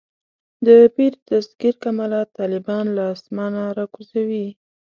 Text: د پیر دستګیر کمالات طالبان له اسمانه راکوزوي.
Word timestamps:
د 0.65 0.67
پیر 0.95 1.13
دستګیر 1.27 1.75
کمالات 1.83 2.27
طالبان 2.39 2.85
له 2.97 3.03
اسمانه 3.15 3.63
راکوزوي. 3.77 4.47